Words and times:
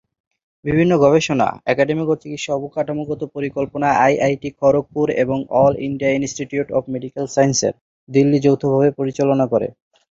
বিভিন্ন 0.65 0.91
গবেষণা, 1.03 1.47
একাডেমিক 1.65 2.07
ও 2.09 2.21
চিকিৎসা 2.21 2.51
অবকাঠামোগত 2.55 3.21
পরিকল্পনা 3.35 3.87
আইআইটি 4.05 4.49
খড়গপুর 4.59 5.07
এবং 5.23 5.37
all 5.59 5.73
India 5.87 6.11
institute 6.13 6.67
of 6.71 6.83
medical 6.93 7.25
sciences, 7.35 7.73
Delhi 8.09 8.37
যৌথভাবে 8.45 8.89
পরিচালনা 8.99 9.45
করে। 9.53 9.67